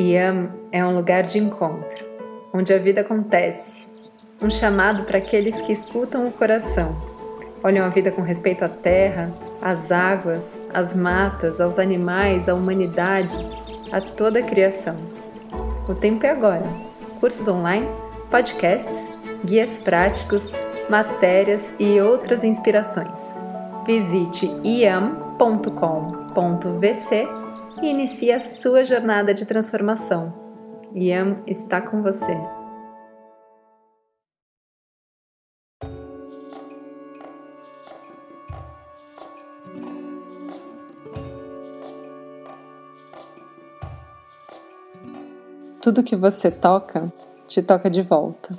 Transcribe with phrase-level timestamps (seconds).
[0.00, 2.06] Yam é um lugar de encontro,
[2.54, 3.86] onde a vida acontece,
[4.40, 6.96] um chamado para aqueles que escutam o coração,
[7.62, 13.36] olham a vida com respeito à terra, às águas, às matas, aos animais, à humanidade,
[13.92, 14.96] a toda a criação.
[15.86, 16.64] O tempo é agora.
[17.20, 17.86] Cursos online,
[18.30, 19.06] podcasts,
[19.44, 20.48] guias práticos,
[20.88, 23.34] matérias e outras inspirações.
[23.84, 25.40] Visite iam.com.vc
[27.82, 30.32] e inicie a sua jornada de transformação.
[30.94, 32.36] Ian está com você.
[45.82, 47.10] Tudo que você toca,
[47.46, 48.52] te toca de volta.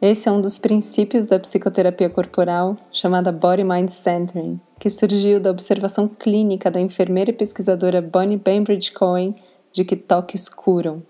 [0.00, 5.50] Esse é um dos princípios da psicoterapia corporal chamada Body Mind Centering, que surgiu da
[5.50, 9.34] observação clínica da enfermeira e pesquisadora Bonnie Bainbridge Cohen
[9.72, 11.02] de que toques curam,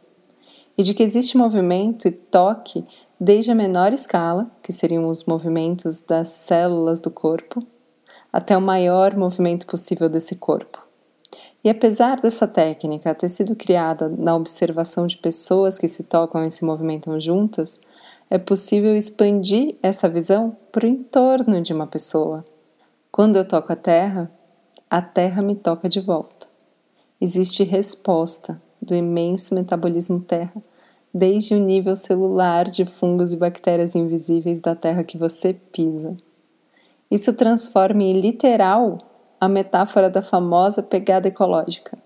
[0.77, 2.85] e de que existe movimento e toque
[3.19, 7.61] desde a menor escala, que seriam os movimentos das células do corpo,
[8.33, 10.87] até o maior movimento possível desse corpo.
[11.65, 16.51] E apesar dessa técnica ter sido criada na observação de pessoas que se tocam e
[16.51, 17.81] se movimentam juntas,
[18.31, 22.45] é possível expandir essa visão para o entorno de uma pessoa.
[23.19, 24.31] Quando eu toco a terra,
[24.89, 26.47] a terra me toca de volta.
[27.21, 30.63] Existe resposta do imenso metabolismo terra,
[31.13, 36.17] desde o nível celular de fungos e bactérias invisíveis da terra que você pisa.
[37.11, 38.99] Isso transforma em literal
[39.41, 41.99] a metáfora da famosa pegada ecológica.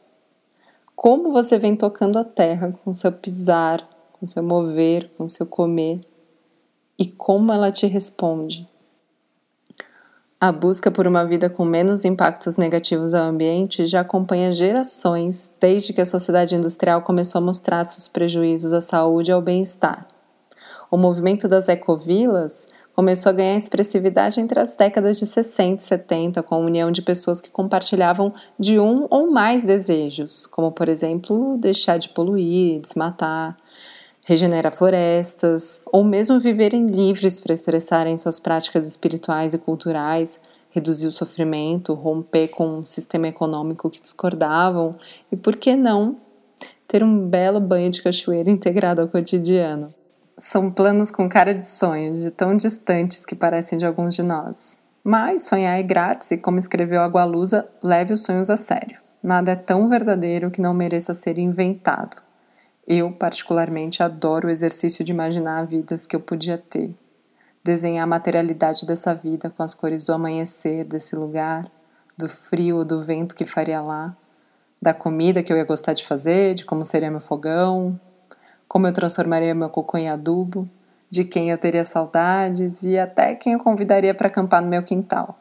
[0.96, 6.00] Como você vem tocando a terra com seu pisar, com seu mover, com seu comer,
[6.98, 8.71] e como ela te responde.
[10.44, 15.92] A busca por uma vida com menos impactos negativos ao ambiente já acompanha gerações desde
[15.92, 20.04] que a sociedade industrial começou a mostrar seus prejuízos à saúde e ao bem-estar.
[20.90, 26.42] O movimento das ecovilas começou a ganhar expressividade entre as décadas de 60 e 70,
[26.42, 31.56] com a união de pessoas que compartilhavam de um ou mais desejos, como, por exemplo,
[31.56, 33.56] deixar de poluir, desmatar,
[34.24, 40.38] regenerar florestas, ou mesmo viverem livres para expressarem suas práticas espirituais e culturais,
[40.70, 44.92] reduzir o sofrimento, romper com um sistema econômico que discordavam
[45.30, 46.16] e, por que não,
[46.86, 49.92] ter um belo banho de cachoeira integrado ao cotidiano.
[50.38, 54.78] São planos com cara de sonho, de tão distantes que parecem de alguns de nós.
[55.04, 58.96] Mas sonhar é grátis e, como escreveu a Gualusa, leve os sonhos a sério.
[59.22, 62.16] Nada é tão verdadeiro que não mereça ser inventado.
[62.86, 66.92] Eu, particularmente, adoro o exercício de imaginar vidas que eu podia ter.
[67.62, 71.70] Desenhar a materialidade dessa vida com as cores do amanhecer desse lugar,
[72.18, 74.16] do frio ou do vento que faria lá,
[74.80, 77.98] da comida que eu ia gostar de fazer, de como seria meu fogão,
[78.66, 80.64] como eu transformaria meu cocô em adubo,
[81.08, 85.38] de quem eu teria saudades e até quem eu convidaria para acampar no meu quintal.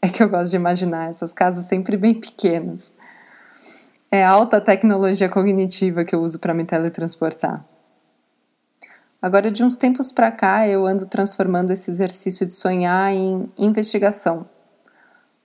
[0.00, 2.92] É que eu gosto de imaginar essas casas sempre bem pequenas
[4.10, 7.64] é alta tecnologia cognitiva que eu uso para me teletransportar.
[9.20, 14.38] Agora, de uns tempos para cá, eu ando transformando esse exercício de sonhar em investigação.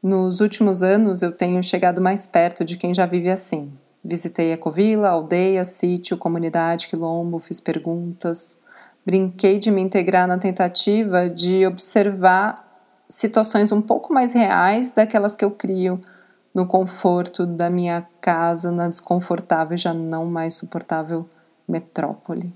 [0.01, 3.74] Nos últimos anos, eu tenho chegado mais perto de quem já vive assim.
[4.03, 8.59] Visitei a Ecovila, aldeia, sítio, comunidade, quilombo, fiz perguntas.
[9.06, 12.63] Brinquei de me integrar na tentativa de observar
[13.09, 16.00] situações um pouco mais reais daquelas que eu crio
[16.53, 21.27] no conforto da minha casa, na desconfortável e já não mais suportável
[21.67, 22.53] metrópole.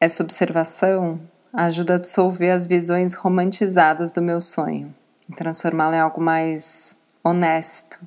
[0.00, 1.20] Essa observação
[1.52, 4.92] ajuda a dissolver as visões romantizadas do meu sonho,
[5.36, 8.00] transformá-lo em algo mais honesto.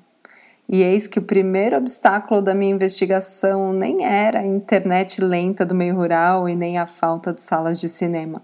[0.68, 5.76] E eis que o primeiro obstáculo da minha investigação nem era a internet lenta do
[5.76, 8.42] meio rural e nem a falta de salas de cinema.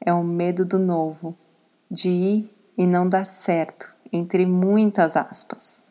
[0.00, 1.36] É o medo do novo,
[1.90, 5.82] de ir e não dar certo, entre muitas aspas.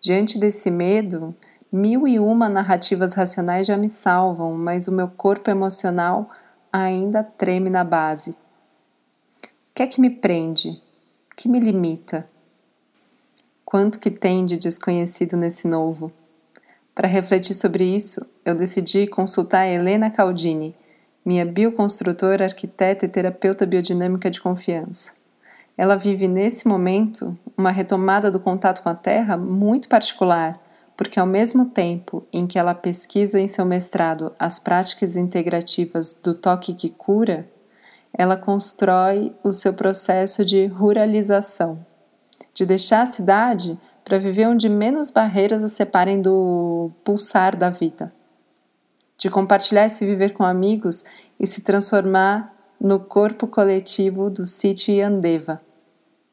[0.00, 1.34] Diante desse medo,
[1.70, 6.30] mil e uma narrativas racionais já me salvam, mas o meu corpo emocional
[6.72, 8.30] ainda treme na base.
[8.30, 8.36] O
[9.74, 10.80] que é que me prende?
[11.32, 12.28] O que me limita?
[13.64, 16.12] Quanto que tem de desconhecido nesse novo?
[16.94, 20.74] Para refletir sobre isso, eu decidi consultar Helena Caldini,
[21.24, 25.15] minha bioconstrutora, arquiteta e terapeuta biodinâmica de confiança.
[25.76, 30.58] Ela vive nesse momento uma retomada do contato com a Terra muito particular,
[30.96, 36.32] porque ao mesmo tempo em que ela pesquisa em seu mestrado as práticas integrativas do
[36.32, 37.46] toque que cura,
[38.12, 41.78] ela constrói o seu processo de ruralização,
[42.54, 48.10] de deixar a cidade para viver onde menos barreiras a separem do pulsar da vida.
[49.18, 51.04] De compartilhar esse viver com amigos
[51.38, 55.60] e se transformar no corpo coletivo do sítio Yandeva,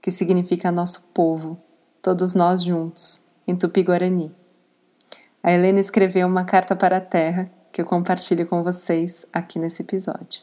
[0.03, 1.57] que significa nosso povo,
[2.01, 4.35] todos nós juntos, em Tupi-Guarani.
[5.41, 9.81] A Helena escreveu uma carta para a Terra que eu compartilho com vocês aqui nesse
[9.81, 10.41] episódio.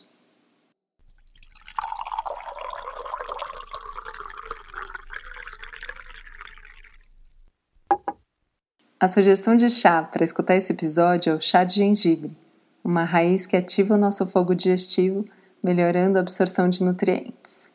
[8.99, 12.35] A sugestão de chá para escutar esse episódio é o chá de gengibre,
[12.83, 15.23] uma raiz que ativa o nosso fogo digestivo,
[15.63, 17.69] melhorando a absorção de nutrientes.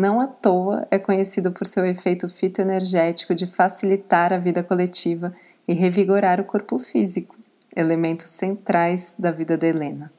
[0.00, 5.30] Não à toa é conhecido por seu efeito fitoenergético de facilitar a vida coletiva
[5.68, 7.36] e revigorar o corpo físico,
[7.76, 10.10] elementos centrais da vida de Helena.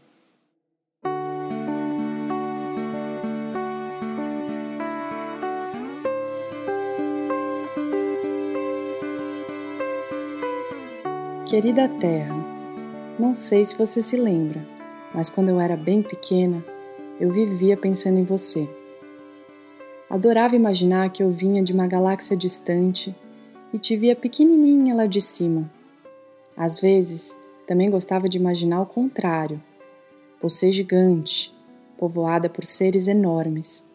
[11.47, 12.35] Querida Terra,
[13.17, 14.63] não sei se você se lembra,
[15.11, 16.63] mas quando eu era bem pequena,
[17.19, 18.69] eu vivia pensando em você.
[20.11, 23.15] Adorava imaginar que eu vinha de uma galáxia distante
[23.71, 25.71] e te via pequenininha lá de cima.
[26.55, 29.63] Às vezes, também gostava de imaginar o contrário:
[30.41, 31.55] você gigante,
[31.97, 33.85] povoada por seres enormes,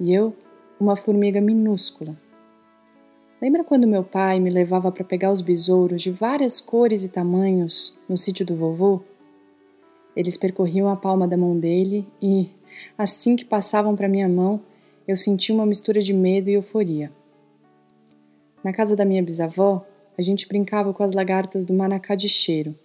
[0.00, 0.34] e eu,
[0.80, 2.16] uma formiga minúscula
[3.40, 7.94] Lembra quando meu pai me levava para pegar os besouros de várias cores e tamanhos
[8.08, 9.02] no sítio do vovô?
[10.16, 12.48] Eles percorriam a palma da mão dele e,
[12.96, 14.62] assim que passavam para minha mão,
[15.06, 17.12] eu sentia uma mistura de medo e euforia.
[18.64, 19.86] Na casa da minha bisavó,
[20.16, 22.78] a gente brincava com as lagartas do manacá de cheiro.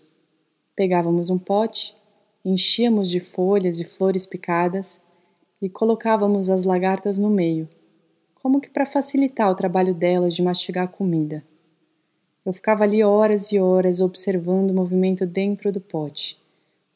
[0.75, 1.95] Pegávamos um pote,
[2.44, 5.01] enchíamos de folhas e flores picadas
[5.62, 7.69] e colocávamos as lagartas no meio
[8.41, 11.44] como que para facilitar o trabalho delas de mastigar a comida.
[12.44, 16.39] Eu ficava ali horas e horas observando o movimento dentro do pote,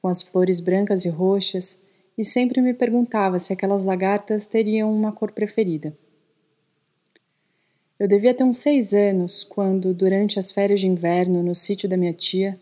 [0.01, 1.79] com as flores brancas e roxas,
[2.17, 5.95] e sempre me perguntava se aquelas lagartas teriam uma cor preferida.
[7.97, 11.95] Eu devia ter uns seis anos quando, durante as férias de inverno no sítio da
[11.95, 12.59] minha tia,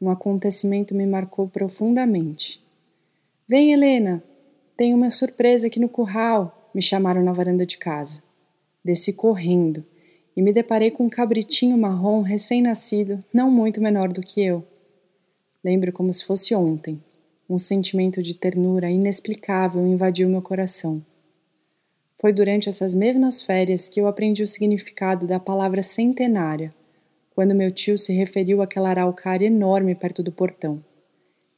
[0.00, 2.64] um acontecimento me marcou profundamente.
[3.46, 4.24] Vem, Helena,
[4.76, 8.22] tem uma surpresa aqui no curral, me chamaram na varanda de casa.
[8.82, 9.84] Desci correndo
[10.34, 14.64] e me deparei com um cabritinho marrom recém-nascido, não muito menor do que eu.
[15.62, 17.02] Lembro como se fosse ontem.
[17.50, 21.04] Um sentimento de ternura inexplicável invadiu meu coração.
[22.20, 26.72] Foi durante essas mesmas férias que eu aprendi o significado da palavra centenária,
[27.34, 30.80] quando meu tio se referiu àquela araucária enorme perto do portão.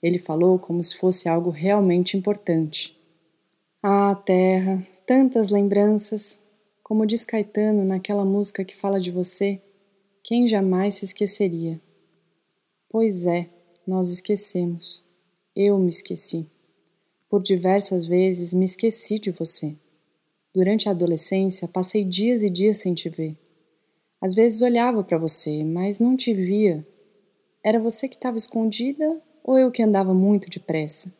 [0.02, 2.98] Ele falou como se fosse algo realmente importante.
[3.82, 6.40] Ah, terra, tantas lembranças.
[6.82, 9.60] Como diz Caetano naquela música que fala de você,
[10.24, 11.78] quem jamais se esqueceria?
[12.88, 13.50] Pois é,
[13.86, 15.12] nós esquecemos.
[15.54, 16.50] Eu me esqueci.
[17.28, 19.76] Por diversas vezes me esqueci de você.
[20.54, 23.37] Durante a adolescência, passei dias e dias sem te ver.
[24.19, 26.87] Às vezes olhava para você, mas não te via.
[27.62, 31.12] Era você que estava escondida ou eu que andava muito depressa?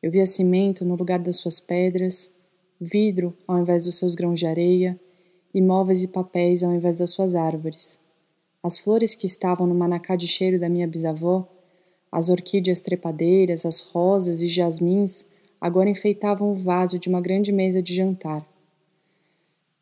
[0.00, 2.32] Eu via cimento no lugar das suas pedras,
[2.80, 5.00] vidro ao invés dos seus grãos de areia,
[5.52, 7.98] e móveis e papéis ao invés das suas árvores.
[8.62, 11.57] As flores que estavam no manacá de cheiro da minha bisavó,
[12.10, 15.28] as orquídeas trepadeiras, as rosas e jasmins,
[15.60, 18.46] agora enfeitavam o vaso de uma grande mesa de jantar.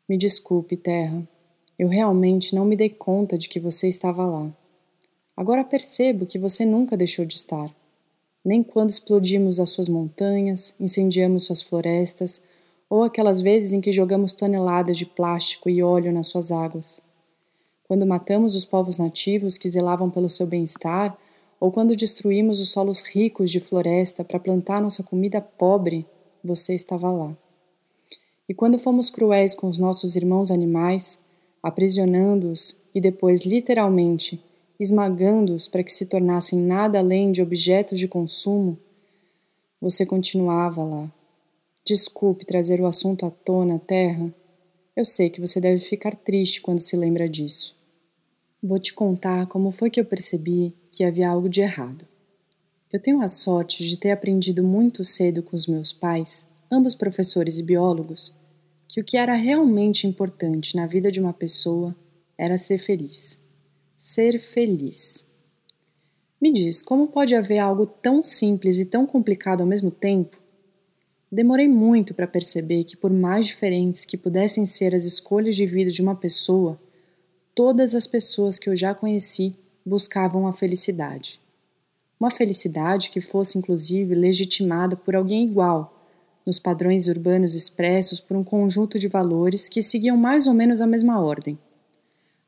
[0.07, 1.27] Me desculpe, Terra.
[1.77, 4.51] Eu realmente não me dei conta de que você estava lá.
[5.35, 7.73] Agora percebo que você nunca deixou de estar.
[8.43, 12.43] Nem quando explodimos as suas montanhas, incendiamos suas florestas
[12.89, 17.01] ou aquelas vezes em que jogamos toneladas de plástico e óleo nas suas águas.
[17.83, 21.17] Quando matamos os povos nativos que zelavam pelo seu bem-estar,
[21.59, 26.05] ou quando destruímos os solos ricos de floresta para plantar nossa comida pobre,
[26.43, 27.35] você estava lá.
[28.47, 31.19] E quando fomos cruéis com os nossos irmãos animais,
[31.61, 34.43] aprisionando-os e depois, literalmente,
[34.79, 38.77] esmagando-os para que se tornassem nada além de objetos de consumo,
[39.81, 41.11] você continuava lá,
[41.87, 44.29] Desculpe trazer o assunto à tona, Terra.
[44.93, 47.77] Eu sei que você deve ficar triste quando se lembra disso.
[48.61, 52.07] Vou te contar como foi que eu percebi que havia algo de errado.
[52.91, 57.59] Eu tenho a sorte de ter aprendido muito cedo com os meus pais, ambos professores
[57.59, 58.35] e biólogos,
[58.87, 61.95] que o que era realmente importante na vida de uma pessoa
[62.35, 63.39] era ser feliz.
[63.95, 65.27] Ser feliz.
[66.41, 70.35] Me diz, como pode haver algo tão simples e tão complicado ao mesmo tempo
[71.29, 75.91] Demorei muito para perceber que, por mais diferentes que pudessem ser as escolhas de vida
[75.91, 76.79] de uma pessoa,
[77.53, 79.53] todas as pessoas que eu já conheci
[79.87, 81.39] buscavam a felicidade.
[82.19, 85.93] Uma felicidade que fosse, inclusive, legitimada por alguém igual,
[86.45, 90.87] nos padrões urbanos expressos por um conjunto de valores que seguiam mais ou menos a
[90.87, 91.57] mesma ordem.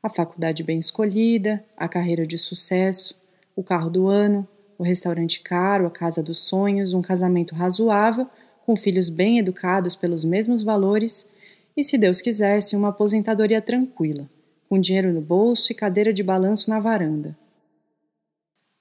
[0.02, 3.14] A faculdade bem escolhida, a carreira de sucesso,
[3.54, 4.46] o carro do ano,
[4.78, 8.26] o restaurante caro, a casa dos sonhos, um casamento razoável,
[8.64, 11.28] com filhos bem educados pelos mesmos valores
[11.76, 14.28] e, se Deus quisesse, uma aposentadoria tranquila,
[14.70, 17.36] com dinheiro no bolso e cadeira de balanço na varanda.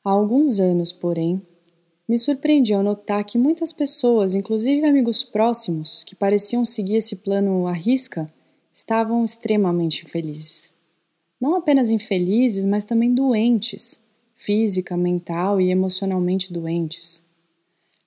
[0.06, 1.42] Há alguns anos, porém,
[2.08, 7.66] me surpreendi ao notar que muitas pessoas, inclusive amigos próximos, que pareciam seguir esse plano
[7.66, 8.32] à risca,
[8.72, 10.76] estavam extremamente infelizes.
[11.42, 14.00] Não apenas infelizes, mas também doentes,
[14.36, 17.26] física, mental e emocionalmente doentes.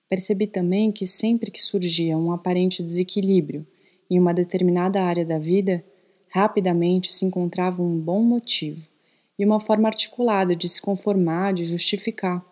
[0.07, 3.67] Percebi também que sempre que surgia um aparente desequilíbrio
[4.09, 5.83] em uma determinada área da vida,
[6.33, 8.89] rapidamente se encontrava um bom motivo
[9.37, 12.43] e uma forma articulada de se conformar, de justificar.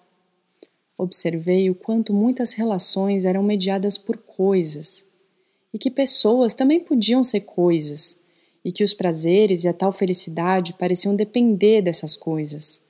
[0.96, 5.08] Observei o quanto muitas relações eram mediadas por coisas,
[5.74, 8.22] e que pessoas também podiam ser coisas,
[8.64, 12.84] e que os prazeres e a tal felicidade pareciam depender dessas coisas.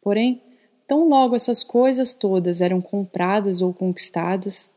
[0.00, 0.40] Porém,
[0.86, 4.70] tão logo essas coisas todas eram compradas ou conquistadas,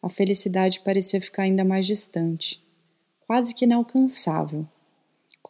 [0.00, 2.62] a felicidade parecia ficar ainda mais distante,
[3.26, 4.64] quase que inalcançável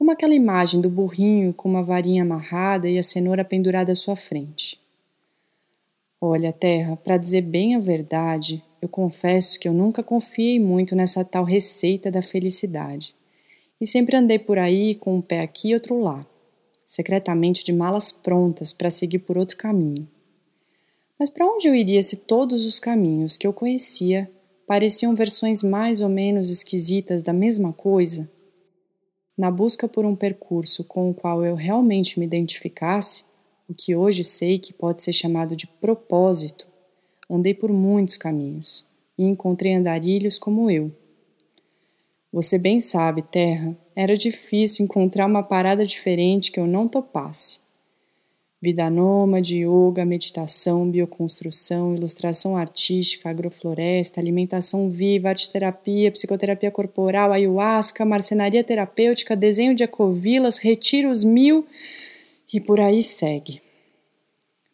[0.02, 4.16] como aquela imagem do burrinho com uma varinha amarrada e a cenoura pendurada à sua
[4.16, 4.80] frente.
[6.20, 11.24] Olha, Terra, para dizer bem a verdade, eu confesso que eu nunca confiei muito nessa
[11.24, 13.14] tal receita da felicidade.
[13.80, 16.26] E sempre andei por aí com um pé aqui e outro lá,
[16.84, 20.08] secretamente de malas prontas para seguir por outro caminho.
[21.16, 24.28] Mas para onde eu iria se todos os caminhos que eu conhecia
[24.66, 28.28] pareciam versões mais ou menos esquisitas da mesma coisa?
[29.36, 33.24] Na busca por um percurso com o qual eu realmente me identificasse,
[33.68, 36.68] o que hoje sei que pode ser chamado de propósito,
[37.30, 38.86] andei por muitos caminhos
[39.18, 40.92] e encontrei andarilhos como eu.
[42.30, 47.61] Você bem sabe, Terra, era difícil encontrar uma parada diferente que eu não topasse.
[48.62, 58.62] Vida nômade, yoga, meditação, bioconstrução, ilustração artística, agrofloresta, alimentação viva, arte-terapia, psicoterapia corporal, ayahuasca, marcenaria
[58.62, 61.66] terapêutica, desenho de ecovilas, retiros mil
[62.54, 63.60] e por aí segue.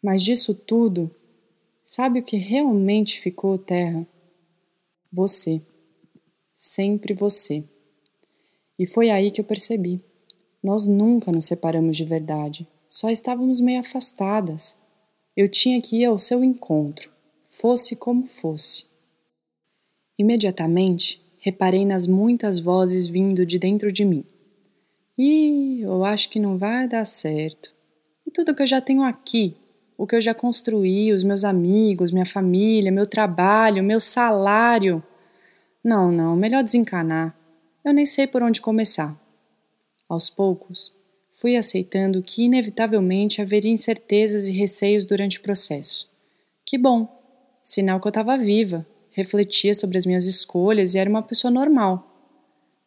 [0.02, 1.10] Mas disso tudo,
[1.82, 4.06] sabe o que realmente ficou terra?
[5.10, 5.62] Você.
[6.54, 7.64] Sempre você.
[8.78, 9.98] E foi aí que eu percebi.
[10.62, 14.78] Nós nunca nos separamos de verdade só estávamos meio afastadas.
[15.36, 17.10] Eu tinha que ir ao seu encontro,
[17.44, 18.86] fosse como fosse.
[20.18, 24.24] Imediatamente reparei nas muitas vozes vindo de dentro de mim.
[25.16, 27.74] Ih, eu acho que não vai dar certo.
[28.26, 29.56] E tudo que eu já tenho aqui,
[29.96, 35.02] o que eu já construí, os meus amigos, minha família, meu trabalho, meu salário.
[35.82, 37.36] Não, não, melhor desencanar.
[37.84, 39.16] Eu nem sei por onde começar.
[40.08, 40.97] Aos poucos,
[41.40, 46.10] fui aceitando que inevitavelmente haveria incertezas e receios durante o processo.
[46.66, 47.16] Que bom!
[47.62, 52.04] Sinal que eu estava viva, refletia sobre as minhas escolhas e era uma pessoa normal.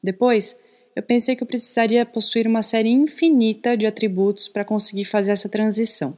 [0.03, 0.57] Depois,
[0.93, 5.47] eu pensei que eu precisaria possuir uma série infinita de atributos para conseguir fazer essa
[5.47, 6.17] transição.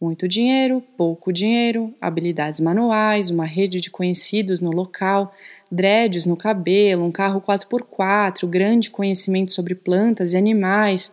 [0.00, 5.34] Muito dinheiro, pouco dinheiro, habilidades manuais, uma rede de conhecidos no local,
[5.70, 11.12] dreads no cabelo, um carro 4x4, grande conhecimento sobre plantas e animais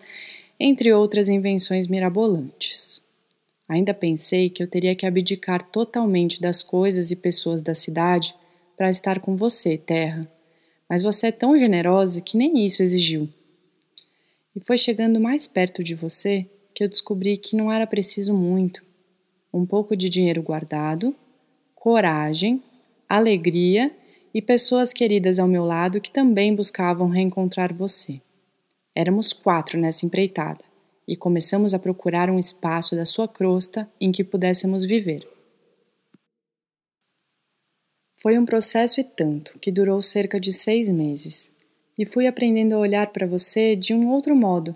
[0.60, 3.04] entre outras invenções mirabolantes.
[3.70, 8.34] Ainda pensei que eu teria que abdicar totalmente das coisas e pessoas da cidade
[8.78, 10.32] para estar com você, Terra,
[10.90, 13.28] mas você é tão generosa que nem isso exigiu.
[14.56, 18.84] E foi chegando mais perto de você que eu descobri que não era preciso muito.
[19.54, 21.16] Um pouco de dinheiro guardado,
[21.76, 22.64] coragem,
[23.10, 23.92] alegria
[24.34, 28.22] e pessoas queridas ao meu lado que também buscavam reencontrar você.
[29.00, 30.66] Éramos quatro nessa empreitada
[31.08, 35.22] e começamos a procurar um espaço da sua crosta em que pudéssemos viver.
[38.20, 41.51] Foi um processo e tanto que durou cerca de seis meses,
[41.96, 44.75] e fui aprendendo a olhar para você de um outro modo.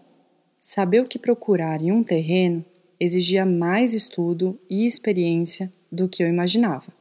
[0.60, 2.64] Saber o que procurar em um terreno
[3.00, 6.94] exigia mais estudo e experiência do que eu imaginava.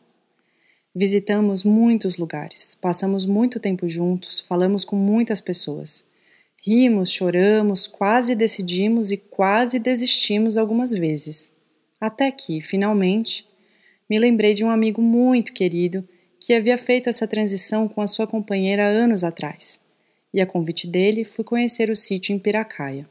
[0.94, 6.08] Visitamos muitos lugares, passamos muito tempo juntos, falamos com muitas pessoas
[6.62, 11.54] Rimos, choramos, quase decidimos e quase desistimos algumas vezes.
[11.98, 13.48] Até que, finalmente,
[14.08, 16.06] me lembrei de um amigo muito querido
[16.38, 19.80] que havia feito essa transição com a sua companheira anos atrás.
[20.34, 23.08] E a convite dele fui conhecer o sítio em Piracaia.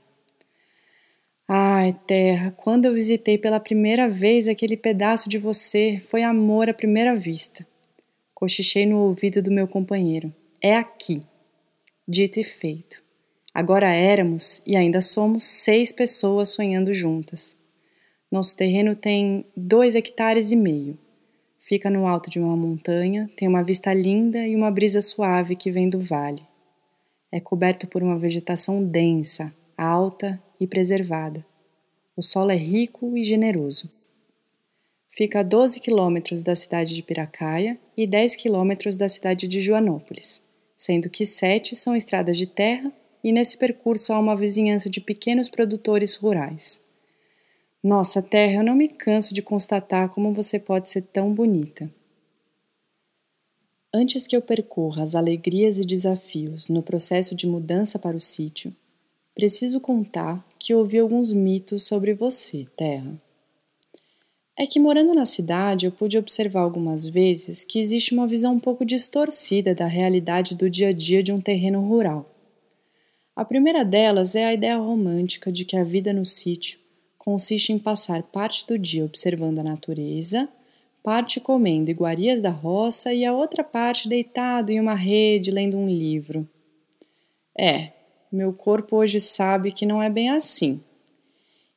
[1.47, 6.73] Ai, terra, quando eu visitei pela primeira vez aquele pedaço de você, foi amor à
[6.73, 7.65] primeira vista.
[8.35, 10.33] Cochichei no ouvido do meu companheiro.
[10.61, 11.23] É aqui.
[12.07, 13.08] Dito e feito.
[13.59, 17.57] Agora éramos e ainda somos seis pessoas sonhando juntas.
[18.31, 20.97] Nosso terreno tem dois hectares e meio.
[21.59, 25.71] Fica no alto de uma montanha, tem uma vista linda e uma brisa suave que
[25.71, 26.41] vem do vale.
[27.29, 31.45] É coberto por uma vegetação densa, alta e preservada.
[32.15, 33.91] O solo é rico e generoso.
[35.09, 40.45] Fica a 12 quilômetros da cidade de Piracaia e 10 quilômetros da cidade de Joanópolis,
[40.77, 42.89] sendo que sete são estradas de terra
[43.23, 46.83] e nesse percurso há uma vizinhança de pequenos produtores rurais.
[47.83, 51.89] Nossa terra, eu não me canso de constatar como você pode ser tão bonita.
[53.93, 58.75] Antes que eu percorra as alegrias e desafios no processo de mudança para o sítio,
[59.33, 63.19] preciso contar que ouvi alguns mitos sobre você, Terra.
[64.57, 68.59] É que morando na cidade eu pude observar algumas vezes que existe uma visão um
[68.59, 72.29] pouco distorcida da realidade do dia a dia de um terreno rural.
[73.39, 76.77] A primeira delas é a ideia romântica de que a vida no sítio
[77.17, 80.49] consiste em passar parte do dia observando a natureza,
[81.01, 85.87] parte comendo iguarias da roça e a outra parte deitado em uma rede lendo um
[85.87, 86.45] livro.
[87.57, 87.93] É,
[88.29, 90.81] meu corpo hoje sabe que não é bem assim.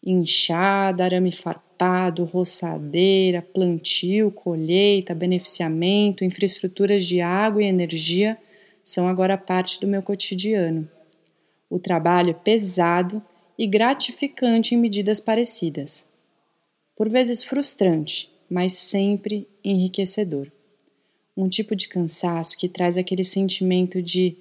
[0.05, 8.37] Inchada, arame farpado, roçadeira, plantio, colheita, beneficiamento, infraestruturas de água e energia
[8.83, 10.89] são agora parte do meu cotidiano.
[11.73, 13.25] O trabalho pesado
[13.59, 16.07] e gratificante em medidas parecidas.
[16.95, 20.53] Por vezes frustrante, mas sempre enriquecedor.
[21.35, 24.37] Um tipo de cansaço que traz aquele sentimento de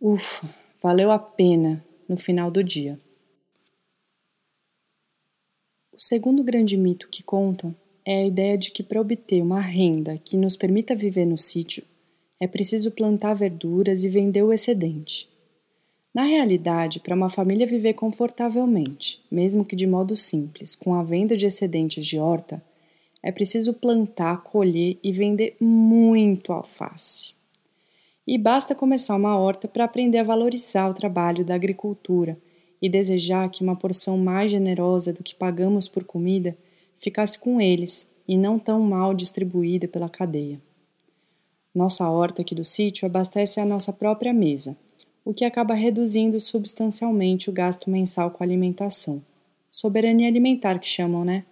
[0.00, 0.52] ufa,
[0.82, 2.98] valeu a pena no final do dia.
[5.92, 7.72] O segundo grande mito que contam
[8.04, 11.84] é a ideia de que para obter uma renda que nos permita viver no sítio,
[12.40, 15.32] é preciso plantar verduras e vender o excedente.
[16.14, 21.36] Na realidade, para uma família viver confortavelmente, mesmo que de modo simples, com a venda
[21.36, 22.62] de excedentes de horta,
[23.20, 27.34] é preciso plantar, colher e vender muito alface.
[28.24, 32.38] E basta começar uma horta para aprender a valorizar o trabalho da agricultura
[32.80, 36.56] e desejar que uma porção mais generosa do que pagamos por comida
[36.96, 40.60] ficasse com eles e não tão mal distribuída pela cadeia.
[41.74, 44.76] Nossa horta aqui do sítio abastece a nossa própria mesa,
[45.24, 49.24] o que acaba reduzindo substancialmente o gasto mensal com alimentação.
[49.70, 51.44] Soberania alimentar que chamam, né?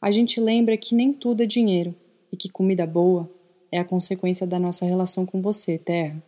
[0.00, 1.94] A gente lembra que nem tudo é dinheiro
[2.32, 3.30] e que comida boa
[3.70, 6.22] é a consequência da nossa relação com você, Terra.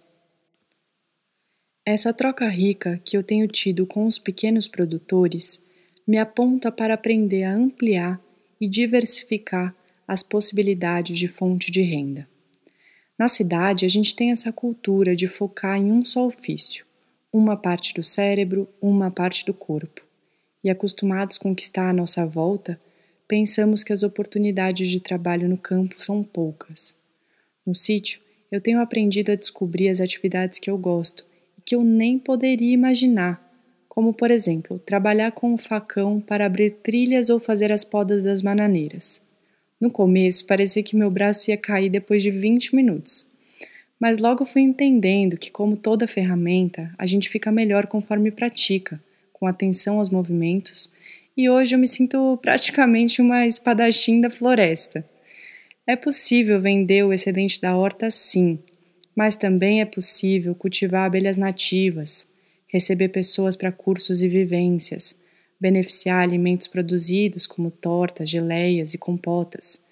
[1.84, 5.64] Essa troca rica que eu tenho tido com os pequenos produtores
[6.06, 8.20] me aponta para aprender a ampliar
[8.60, 9.74] e diversificar
[10.06, 12.29] as possibilidades de fonte de renda.
[13.20, 16.86] Na cidade, a gente tem essa cultura de focar em um só ofício,
[17.30, 20.00] uma parte do cérebro, uma parte do corpo.
[20.64, 22.80] E acostumados com o que está à nossa volta,
[23.28, 26.96] pensamos que as oportunidades de trabalho no campo são poucas.
[27.66, 31.26] No sítio, eu tenho aprendido a descobrir as atividades que eu gosto
[31.58, 33.38] e que eu nem poderia imaginar,
[33.86, 38.40] como, por exemplo, trabalhar com um facão para abrir trilhas ou fazer as podas das
[38.40, 39.20] bananeiras.
[39.80, 43.26] No começo, parecia que meu braço ia cair depois de 20 minutos.
[43.98, 49.46] Mas logo fui entendendo que, como toda ferramenta, a gente fica melhor conforme pratica, com
[49.46, 50.92] atenção aos movimentos,
[51.36, 55.02] e hoje eu me sinto praticamente uma espadachim da floresta.
[55.86, 58.58] É possível vender o excedente da horta, sim,
[59.16, 62.28] mas também é possível cultivar abelhas nativas,
[62.68, 65.16] receber pessoas para cursos e vivências,
[65.60, 69.82] beneficiar alimentos produzidos como tortas, geleias e compotas,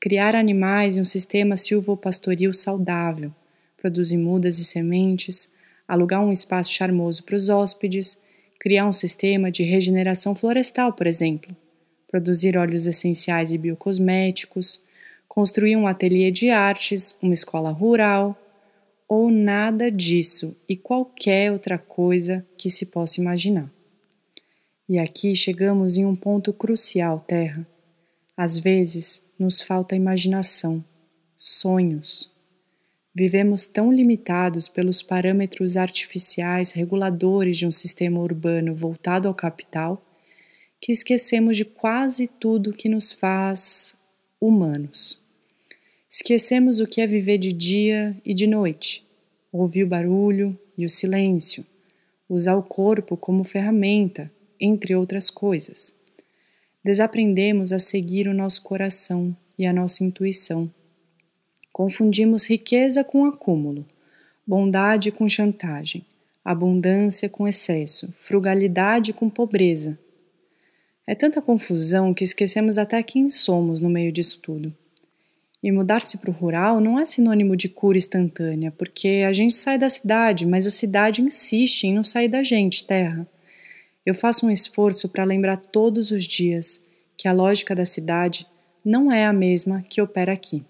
[0.00, 3.32] criar animais em um sistema silvopastoril saudável,
[3.76, 5.52] produzir mudas e sementes,
[5.86, 8.18] alugar um espaço charmoso para os hóspedes,
[8.58, 11.54] criar um sistema de regeneração florestal, por exemplo,
[12.10, 14.82] produzir óleos essenciais e biocosméticos,
[15.28, 18.36] construir um ateliê de artes, uma escola rural,
[19.06, 20.56] ou nada disso.
[20.68, 23.70] E qualquer outra coisa que se possa imaginar.
[24.88, 27.68] E aqui chegamos em um ponto crucial, Terra.
[28.34, 30.82] Às vezes nos falta imaginação,
[31.36, 32.32] sonhos.
[33.14, 40.02] Vivemos tão limitados pelos parâmetros artificiais reguladores de um sistema urbano voltado ao capital
[40.80, 43.94] que esquecemos de quase tudo que nos faz
[44.40, 45.20] humanos.
[46.08, 49.06] Esquecemos o que é viver de dia e de noite,
[49.52, 51.66] ouvir o barulho e o silêncio,
[52.26, 55.98] usar o corpo como ferramenta, entre outras coisas.
[56.84, 60.72] Desaprendemos a seguir o nosso coração e a nossa intuição.
[61.72, 63.86] Confundimos riqueza com acúmulo,
[64.46, 66.04] bondade com chantagem,
[66.44, 69.98] abundância com excesso, frugalidade com pobreza.
[71.06, 74.74] É tanta confusão que esquecemos até quem somos no meio disso tudo.
[75.62, 79.76] E mudar-se para o rural não é sinônimo de cura instantânea, porque a gente sai
[79.76, 83.26] da cidade, mas a cidade insiste em não sair da gente, terra.
[84.08, 86.82] Eu faço um esforço para lembrar todos os dias
[87.14, 88.46] que a lógica da cidade
[88.82, 90.64] não é a mesma que opera aqui.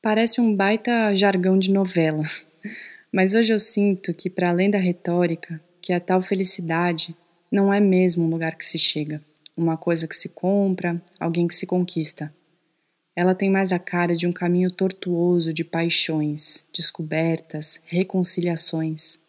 [0.00, 2.24] Parece um baita jargão de novela,
[3.12, 7.14] mas hoje eu sinto que, para além da retórica, que a tal felicidade
[7.52, 9.22] não é mesmo um lugar que se chega,
[9.54, 12.34] uma coisa que se compra, alguém que se conquista.
[13.14, 19.25] Ela tem mais a cara de um caminho tortuoso de paixões, descobertas, reconciliações.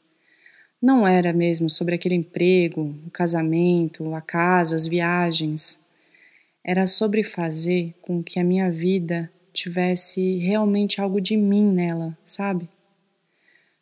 [0.81, 5.79] Não era mesmo sobre aquele emprego, o casamento, a casa, as viagens.
[6.63, 12.69] Era sobre fazer com que a minha vida tivesse realmente algo de mim nela, sabe?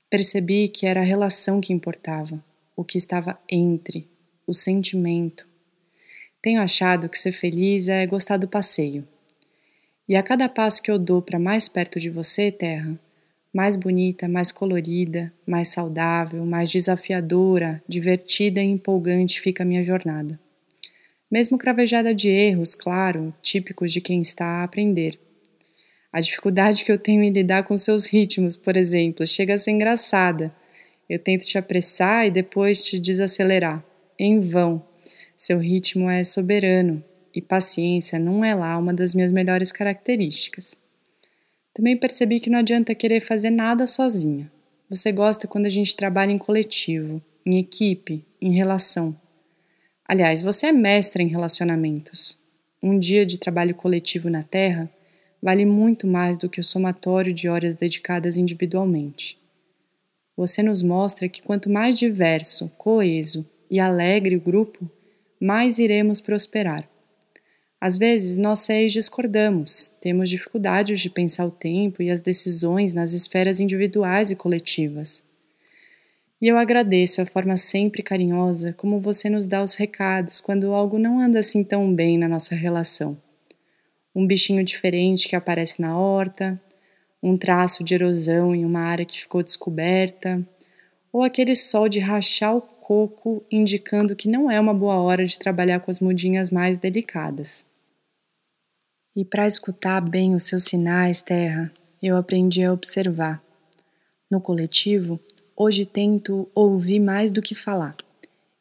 [0.10, 2.44] Percebi que era a relação que importava,
[2.76, 4.08] o que estava entre,
[4.48, 5.48] o sentimento.
[6.42, 9.06] Tenho achado que ser feliz é gostar do passeio
[10.08, 12.98] e a cada passo que eu dou para mais perto de você, Terra,
[13.56, 20.38] mais bonita, mais colorida, mais saudável, mais desafiadora, divertida e empolgante fica a minha jornada.
[21.32, 25.18] Mesmo cravejada de erros, claro, típicos de quem está a aprender.
[26.12, 29.72] A dificuldade que eu tenho em lidar com seus ritmos, por exemplo, chega a ser
[29.72, 30.54] engraçada.
[31.08, 33.82] Eu tento te apressar e depois te desacelerar.
[34.20, 34.86] Em vão.
[35.38, 37.02] Seu ritmo é soberano,
[37.34, 40.78] e paciência não é lá uma das minhas melhores características.
[41.76, 44.50] Também percebi que não adianta querer fazer nada sozinha.
[44.90, 49.14] Você gosta quando a gente trabalha em coletivo, em equipe, em relação.
[50.08, 52.40] Aliás, você é mestra em relacionamentos.
[52.82, 54.90] Um dia de trabalho coletivo na Terra
[55.42, 59.38] vale muito mais do que o somatório de horas dedicadas individualmente.
[60.38, 64.90] Você nos mostra que quanto mais diverso, coeso e alegre o grupo,
[65.42, 66.88] mais iremos prosperar.
[67.80, 73.14] Às vezes, nós seis discordamos, temos dificuldades de pensar o tempo e as decisões nas
[73.14, 75.24] esferas individuais e coletivas.
[76.42, 81.00] E eu agradeço a forma sempre carinhosa como você nos dá os recados quando algo
[81.00, 83.18] não anda assim tão bem na nossa relação.
[84.14, 86.62] Um bichinho diferente que aparece na horta,
[87.22, 90.46] um traço de erosão em uma área que ficou descoberta,
[91.12, 95.40] ou aquele sol de rachar o coco indicando que não é uma boa hora de
[95.40, 97.66] trabalhar com as mudinhas mais delicadas.
[99.16, 103.44] E para escutar bem os seus sinais, Terra, eu aprendi a observar.
[104.30, 105.20] No coletivo,
[105.58, 107.98] hoje tento ouvir mais do que falar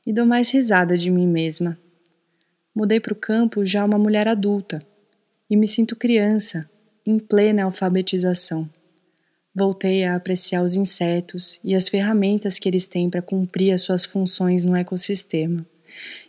[0.06, 1.78] e dou mais risada de mim mesma.
[2.74, 4.82] Mudei para o campo já uma mulher adulta
[5.50, 6.66] e me sinto criança,
[7.04, 8.70] em plena alfabetização.
[9.56, 14.04] Voltei a apreciar os insetos e as ferramentas que eles têm para cumprir as suas
[14.04, 15.64] funções no ecossistema.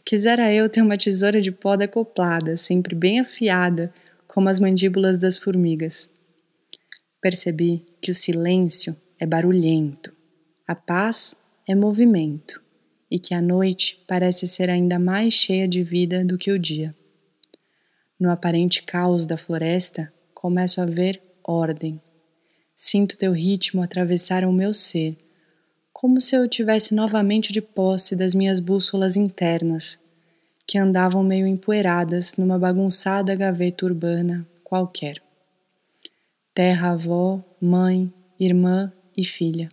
[0.05, 3.91] Quisera eu ter uma tesoura de poda acoplada, sempre bem afiada,
[4.27, 6.11] como as mandíbulas das formigas.
[7.19, 10.13] Percebi que o silêncio é barulhento,
[10.67, 11.35] a paz
[11.67, 12.61] é movimento
[13.09, 16.95] e que a noite parece ser ainda mais cheia de vida do que o dia.
[18.19, 21.91] No aparente caos da floresta, começo a ver ordem.
[22.75, 25.17] Sinto teu ritmo atravessar o meu ser,
[25.93, 29.99] como se eu tivesse novamente de posse das minhas bússolas internas
[30.67, 35.21] que andavam meio empoeiradas numa bagunçada gaveta urbana qualquer.
[36.53, 39.69] Terra, avó, mãe, irmã e filha.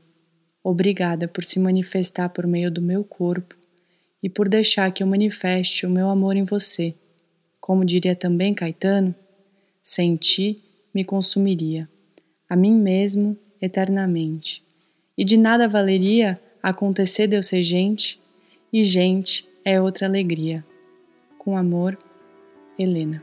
[0.62, 3.56] Obrigada por se manifestar por meio do meu corpo
[4.22, 6.94] e por deixar que eu manifeste o meu amor em você.
[7.60, 9.14] Como diria também Caetano,
[9.82, 10.62] sem ti
[10.94, 11.88] me consumiria,
[12.52, 14.62] a mim mesmo eternamente.
[15.16, 18.20] E de nada valeria acontecer de eu ser gente,
[18.70, 20.62] e gente é outra alegria.
[21.38, 21.96] Com amor,
[22.78, 23.22] Helena.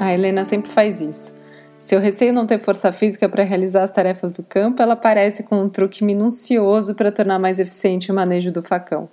[0.00, 1.38] A Helena sempre faz isso.
[1.78, 5.44] Se eu receio não ter força física para realizar as tarefas do campo, ela aparece
[5.44, 9.08] com um truque minucioso para tornar mais eficiente o manejo do facão.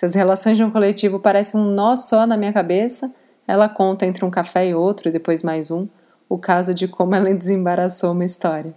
[0.00, 3.12] Se as relações de um coletivo parecem um nó só na minha cabeça,
[3.46, 5.86] ela conta entre um café e outro, e depois mais um,
[6.26, 8.74] o caso de como ela desembaraçou uma história.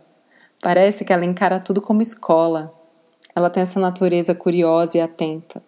[0.62, 2.74] Parece que ela encara tudo como escola.
[3.34, 5.64] Ela tem essa natureza curiosa e atenta.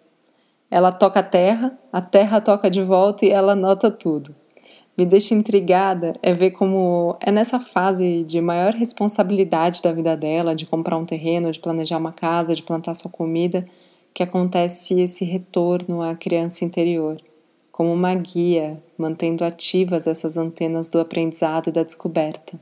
[0.70, 4.34] Ela toca a terra, a terra toca de volta e ela nota tudo.
[4.94, 10.54] me deixa intrigada é ver como é nessa fase de maior responsabilidade da vida dela,
[10.54, 13.64] de comprar um terreno, de planejar uma casa, de plantar sua comida,
[14.16, 17.20] que acontece esse retorno à criança interior,
[17.70, 22.58] como uma guia, mantendo ativas essas antenas do aprendizado e da descoberta.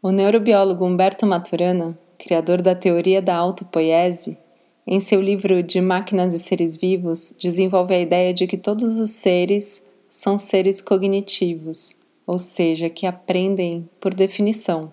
[0.00, 4.38] O neurobiólogo Humberto Maturana, criador da teoria da autopoiese,
[4.86, 9.10] em seu livro De Máquinas e Seres Vivos, desenvolve a ideia de que todos os
[9.10, 11.90] seres são seres cognitivos,
[12.24, 14.92] ou seja, que aprendem por definição,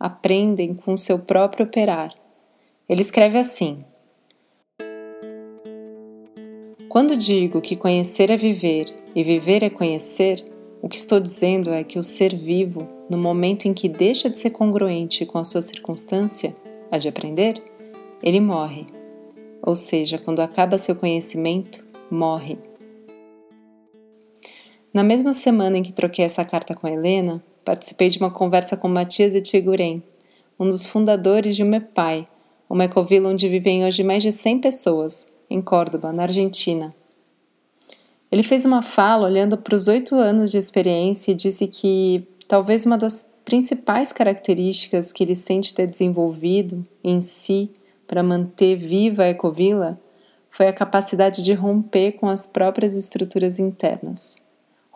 [0.00, 2.12] aprendem com o seu próprio operar.
[2.88, 3.78] Ele escreve assim:
[6.96, 10.42] Quando digo que conhecer é viver e viver é conhecer,
[10.80, 14.38] o que estou dizendo é que o ser vivo, no momento em que deixa de
[14.38, 16.56] ser congruente com a sua circunstância,
[16.90, 17.62] a de aprender,
[18.22, 18.86] ele morre.
[19.60, 22.56] Ou seja, quando acaba seu conhecimento, morre.
[24.90, 28.88] Na mesma semana em que troquei essa carta com Helena, participei de uma conversa com
[28.88, 30.02] Matias Etcheguren,
[30.58, 32.26] um dos fundadores de Umepai,
[32.70, 36.94] uma ecovila onde vivem hoje mais de 100 pessoas, em Córdoba, na Argentina.
[38.30, 42.84] Ele fez uma fala olhando para os oito anos de experiência e disse que talvez
[42.84, 47.70] uma das principais características que ele sente ter desenvolvido em si
[48.06, 50.00] para manter viva a ecovila
[50.48, 54.36] foi a capacidade de romper com as próprias estruturas internas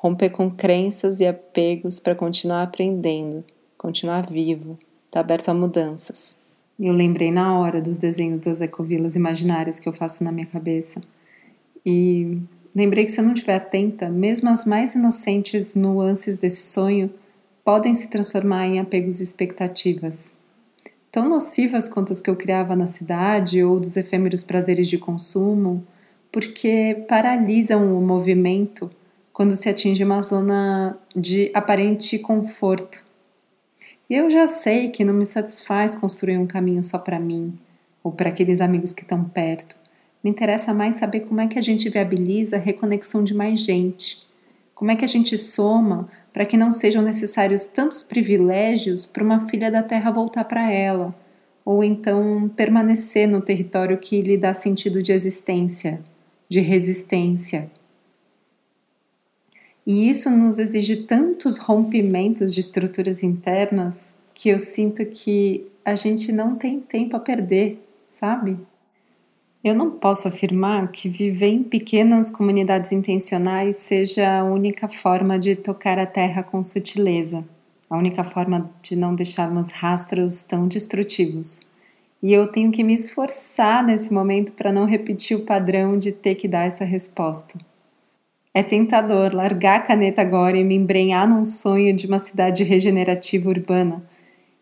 [0.01, 3.45] romper com crenças e apegos para continuar aprendendo,
[3.77, 6.40] continuar vivo, estar tá aberto a mudanças.
[6.83, 11.03] Eu lembrei na hora dos desenhos das ecovilas imaginárias que eu faço na minha cabeça.
[11.85, 12.39] E
[12.75, 17.13] lembrei que se eu não estiver atenta, mesmo as mais inocentes nuances desse sonho
[17.63, 20.39] podem se transformar em apegos e expectativas.
[21.13, 25.87] Tão nocivas quanto as que eu criava na cidade ou dos efêmeros prazeres de consumo,
[26.33, 28.91] porque paralisam o movimento
[29.35, 33.10] quando se atinge uma zona de aparente conforto.
[34.11, 37.57] E eu já sei que não me satisfaz construir um caminho só para mim
[38.03, 39.77] ou para aqueles amigos que estão perto.
[40.23, 44.27] Me interessa mais saber como é que a gente viabiliza a reconexão de mais gente.
[44.75, 49.49] Como é que a gente soma para que não sejam necessários tantos privilégios para uma
[49.49, 51.15] filha da terra voltar para ela,
[51.65, 56.01] ou então permanecer no território que lhe dá sentido de existência,
[56.49, 57.71] de resistência.
[59.93, 66.31] E isso nos exige tantos rompimentos de estruturas internas que eu sinto que a gente
[66.31, 68.57] não tem tempo a perder, sabe?
[69.65, 75.57] Eu não posso afirmar que viver em pequenas comunidades intencionais seja a única forma de
[75.57, 77.45] tocar a terra com sutileza,
[77.91, 81.63] a única forma de não deixarmos rastros tão destrutivos.
[82.23, 86.37] E eu tenho que me esforçar nesse momento para não repetir o padrão de ter
[86.37, 87.59] que dar essa resposta.
[88.53, 93.49] É tentador largar a caneta agora e me embrenhar num sonho de uma cidade regenerativa
[93.49, 94.03] urbana.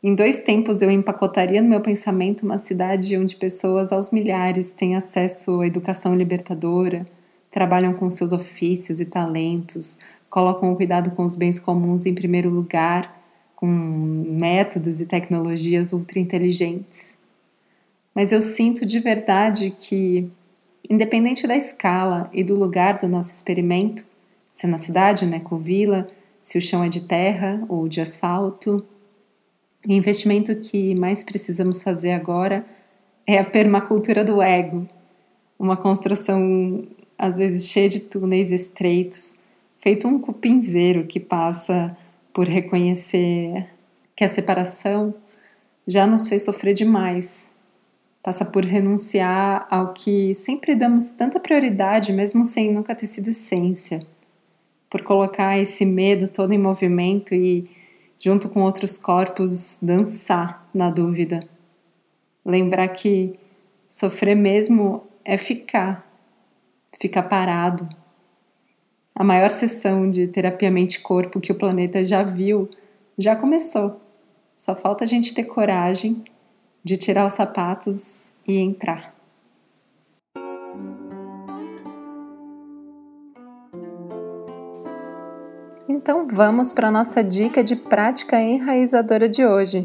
[0.03, 4.94] Em dois tempos eu empacotaria no meu pensamento uma cidade onde pessoas aos milhares têm
[4.94, 7.07] acesso à educação libertadora,
[7.51, 9.98] trabalham com seus ofícios e talentos,
[10.29, 13.18] colocam o cuidado com os bens comuns em primeiro lugar,
[13.57, 17.16] com métodos e tecnologias ultra inteligentes.
[18.14, 20.31] Mas eu sinto de verdade que
[20.88, 24.07] Independente da escala e do lugar do nosso experimento,
[24.51, 26.07] se é na cidade ou na ecovila,
[26.40, 28.83] se o chão é de terra ou de asfalto,
[29.87, 32.64] o investimento que mais precisamos fazer agora
[33.27, 34.88] é a permacultura do ego,
[35.59, 36.87] uma construção
[37.18, 39.40] às vezes cheia de túneis estreitos,
[39.81, 41.94] feito um cupinzeiro que passa
[42.33, 43.64] por reconhecer
[44.16, 45.14] que a separação
[45.87, 47.48] já nos fez sofrer demais
[48.29, 54.01] passa por renunciar ao que sempre damos tanta prioridade, mesmo sem nunca ter sido essência,
[54.91, 57.67] por colocar esse medo todo em movimento e,
[58.19, 61.41] junto com outros corpos, dançar na dúvida.
[62.45, 63.33] Lembrar que
[63.88, 66.07] sofrer mesmo é ficar,
[67.01, 67.88] ficar parado.
[69.14, 72.69] A maior sessão de terapia mente-corpo que o planeta já viu
[73.17, 73.99] já começou.
[74.55, 76.23] Só falta a gente ter coragem
[76.85, 79.19] de tirar os sapatos e entrar.
[85.88, 89.85] Então vamos para a nossa dica de prática enraizadora de hoje.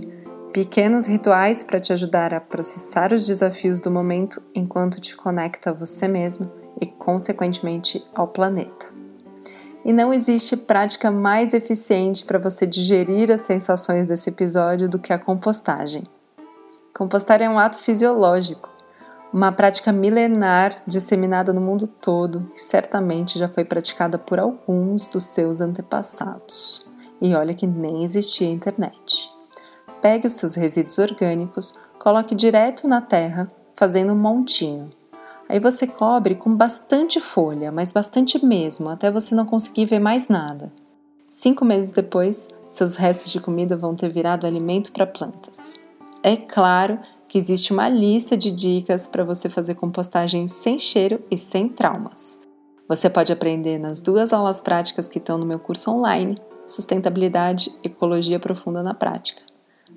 [0.54, 5.74] Pequenos rituais para te ajudar a processar os desafios do momento enquanto te conecta a
[5.74, 8.86] você mesmo e, consequentemente, ao planeta.
[9.84, 15.12] E não existe prática mais eficiente para você digerir as sensações desse episódio do que
[15.12, 16.04] a compostagem.
[16.94, 18.70] Compostar é um ato fisiológico.
[19.34, 25.24] Uma prática milenar disseminada no mundo todo, que certamente já foi praticada por alguns dos
[25.24, 26.82] seus antepassados.
[27.20, 29.28] E olha que nem existia internet.
[30.04, 34.92] Pegue os seus resíduos orgânicos, coloque direto na terra, fazendo um montinho.
[35.50, 40.28] Aí você cobre com bastante folha, mas bastante mesmo, até você não conseguir ver mais
[40.28, 40.72] nada.
[41.28, 45.82] Cinco meses depois, seus restos de comida vão ter virado alimento para plantas.
[46.24, 51.36] É claro que existe uma lista de dicas para você fazer compostagem sem cheiro e
[51.36, 52.40] sem traumas.
[52.88, 58.40] Você pode aprender nas duas aulas práticas que estão no meu curso online, Sustentabilidade Ecologia
[58.40, 59.42] Profunda na Prática.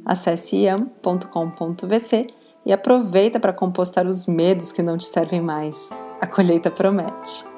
[0.04, 2.26] Acesse iam.com.vc
[2.64, 5.88] e aproveita para compostar os medos que não te servem mais.
[6.20, 7.55] A colheita promete.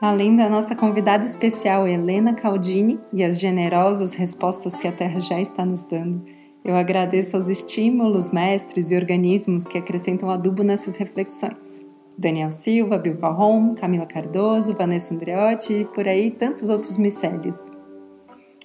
[0.00, 5.40] Além da nossa convidada especial Helena Caldini e as generosas respostas que a Terra já
[5.40, 6.24] está nos dando,
[6.64, 11.84] eu agradeço aos estímulos, mestres e organismos que acrescentam adubo nessas reflexões.
[12.16, 17.58] Daniel Silva, Bill Calhoun, Camila Cardoso, Vanessa Andreotti e por aí tantos outros micélios.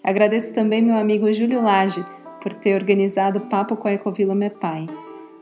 [0.04, 2.06] Agradeço também meu amigo Júlio Lage
[2.43, 4.86] por ter organizado o papo com a Ecovila Mepai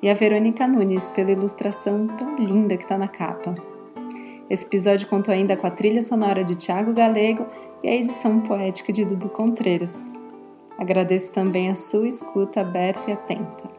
[0.01, 3.70] e a Verônica Nunes pela ilustração tão linda que está na capa.
[4.51, 7.45] Esse episódio contou ainda com a trilha sonora de Tiago Galego
[7.81, 10.11] e a edição poética de Dudu Contreiras.
[10.77, 13.69] Agradeço também a sua escuta aberta e atenta.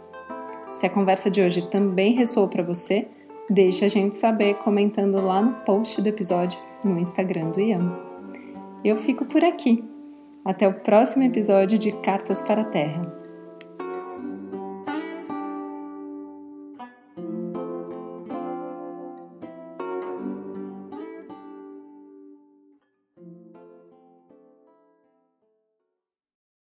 [0.70, 3.04] Se a conversa de hoje também ressoou para você,
[3.50, 7.94] deixe a gente saber comentando lá no post do episódio no Instagram do Ian.
[8.82, 9.84] Eu fico por aqui.
[10.42, 13.21] Até o próximo episódio de Cartas para a Terra.